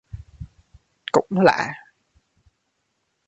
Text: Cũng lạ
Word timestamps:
Cũng 1.11 1.27
lạ 1.29 1.73